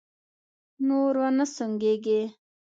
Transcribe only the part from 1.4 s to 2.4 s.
سونګېږې!